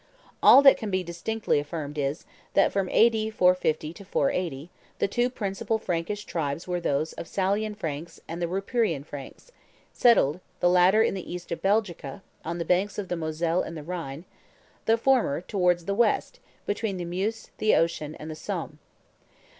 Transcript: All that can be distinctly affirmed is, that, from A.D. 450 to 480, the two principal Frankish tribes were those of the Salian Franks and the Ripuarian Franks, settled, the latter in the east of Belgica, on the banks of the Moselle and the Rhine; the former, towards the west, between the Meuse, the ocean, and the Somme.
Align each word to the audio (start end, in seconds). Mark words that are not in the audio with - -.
All 0.41 0.63
that 0.63 0.77
can 0.77 0.89
be 0.89 1.03
distinctly 1.03 1.59
affirmed 1.59 1.95
is, 1.95 2.25
that, 2.55 2.71
from 2.71 2.89
A.D. 2.89 3.29
450 3.29 3.93
to 3.93 4.03
480, 4.03 4.71
the 4.97 5.07
two 5.07 5.29
principal 5.29 5.77
Frankish 5.77 6.25
tribes 6.25 6.67
were 6.67 6.79
those 6.81 7.13
of 7.13 7.27
the 7.27 7.31
Salian 7.31 7.75
Franks 7.75 8.19
and 8.27 8.41
the 8.41 8.47
Ripuarian 8.47 9.03
Franks, 9.05 9.51
settled, 9.93 10.39
the 10.59 10.69
latter 10.71 11.03
in 11.03 11.13
the 11.13 11.31
east 11.31 11.51
of 11.51 11.61
Belgica, 11.61 12.23
on 12.43 12.57
the 12.57 12.65
banks 12.65 12.97
of 12.97 13.09
the 13.09 13.15
Moselle 13.15 13.61
and 13.61 13.77
the 13.77 13.83
Rhine; 13.83 14.25
the 14.85 14.97
former, 14.97 15.39
towards 15.39 15.85
the 15.85 15.93
west, 15.93 16.39
between 16.65 16.97
the 16.97 17.05
Meuse, 17.05 17.51
the 17.59 17.75
ocean, 17.75 18.15
and 18.15 18.31
the 18.31 18.35
Somme. 18.35 18.79